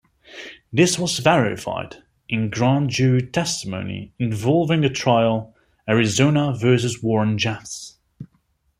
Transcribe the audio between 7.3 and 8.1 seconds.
Jeffs".